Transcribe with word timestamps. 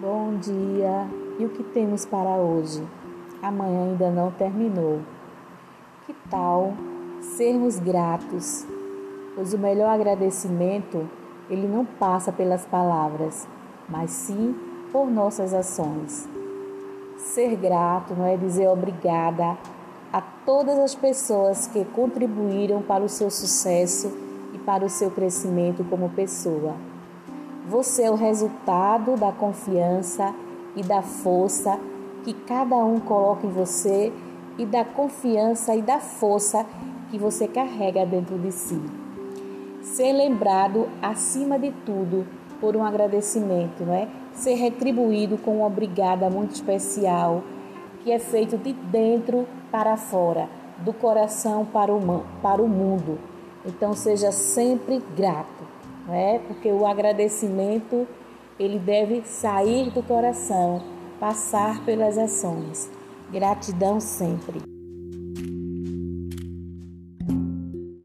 E 0.00 1.44
o 1.44 1.48
que 1.48 1.64
temos 1.64 2.06
para 2.06 2.36
hoje? 2.36 2.86
Amanhã 3.42 3.90
ainda 3.90 4.10
não 4.10 4.30
terminou. 4.30 5.00
Que 6.06 6.14
tal 6.30 6.72
sermos 7.20 7.80
gratos? 7.80 8.64
Pois 9.34 9.52
o 9.52 9.58
melhor 9.58 9.90
agradecimento, 9.90 11.08
ele 11.50 11.66
não 11.66 11.84
passa 11.84 12.30
pelas 12.30 12.64
palavras, 12.64 13.48
mas 13.88 14.12
sim 14.12 14.54
por 14.92 15.10
nossas 15.10 15.52
ações. 15.52 16.28
Ser 17.16 17.56
grato 17.56 18.14
não 18.14 18.24
é 18.24 18.36
dizer 18.36 18.68
obrigada 18.68 19.58
a 20.12 20.20
todas 20.20 20.78
as 20.78 20.94
pessoas 20.94 21.66
que 21.66 21.84
contribuíram 21.84 22.82
para 22.82 23.02
o 23.02 23.08
seu 23.08 23.30
sucesso 23.30 24.16
e 24.54 24.58
para 24.58 24.84
o 24.84 24.88
seu 24.88 25.10
crescimento 25.10 25.82
como 25.90 26.08
pessoa. 26.10 26.76
Você 27.68 28.04
é 28.04 28.10
o 28.10 28.14
resultado 28.14 29.14
da 29.14 29.30
confiança 29.30 30.34
e 30.74 30.82
da 30.82 31.02
força 31.02 31.78
que 32.24 32.32
cada 32.32 32.76
um 32.76 32.98
coloca 32.98 33.46
em 33.46 33.50
você 33.50 34.10
e 34.56 34.64
da 34.64 34.86
confiança 34.86 35.76
e 35.76 35.82
da 35.82 35.98
força 35.98 36.64
que 37.10 37.18
você 37.18 37.46
carrega 37.46 38.06
dentro 38.06 38.38
de 38.38 38.52
si. 38.52 38.80
Ser 39.82 40.14
lembrado 40.14 40.88
acima 41.02 41.58
de 41.58 41.70
tudo 41.84 42.26
por 42.58 42.74
um 42.74 42.82
agradecimento, 42.82 43.84
não 43.84 43.92
é? 43.92 44.08
Ser 44.32 44.54
retribuído 44.54 45.36
com 45.36 45.58
um 45.58 45.62
obrigada 45.62 46.30
muito 46.30 46.54
especial, 46.54 47.42
que 48.02 48.10
é 48.10 48.18
feito 48.18 48.56
de 48.56 48.72
dentro 48.72 49.46
para 49.70 49.94
fora, 49.98 50.48
do 50.78 50.94
coração 50.94 51.66
para 51.66 51.92
o, 51.92 52.24
para 52.40 52.62
o 52.62 52.68
mundo. 52.68 53.18
Então 53.66 53.92
seja 53.92 54.32
sempre 54.32 55.02
grato, 55.14 55.77
não 56.08 56.14
é? 56.14 56.38
Porque 56.38 56.72
o 56.72 56.86
agradecimento 56.86 58.08
ele 58.58 58.78
deve 58.78 59.22
sair 59.24 59.90
do 59.90 60.02
coração, 60.02 60.82
passar 61.20 61.84
pelas 61.84 62.16
ações. 62.16 62.90
Gratidão 63.30 64.00
sempre. 64.00 64.77